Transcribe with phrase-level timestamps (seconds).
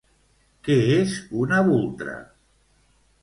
[0.67, 1.13] Què és
[1.43, 2.17] una "bultra"?